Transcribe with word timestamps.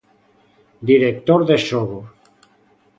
Director 0.89 1.41
de 1.49 1.57
xogo. 1.67 1.99